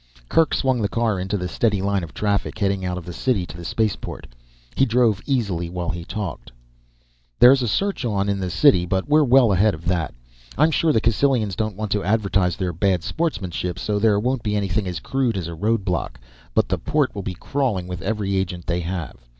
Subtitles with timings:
[0.29, 3.45] Kerk swung the car into the steady line of traffic heading out of the city
[3.45, 4.25] to the spaceport.
[4.75, 6.51] He drove easily while he talked.
[7.37, 10.15] "There is a search on in the city, but we're well ahead of that.
[10.57, 14.55] I'm sure the Cassylians don't want to advertise their bad sportsmanship so there won't be
[14.55, 16.19] anything as crude as a roadblock.
[16.55, 19.17] But the port will be crawling with every agent they have.